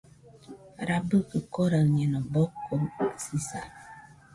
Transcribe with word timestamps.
Rabɨkɨ 0.87 1.37
koraɨñeno, 1.53 2.19
bokoɨsisa. 2.33 3.59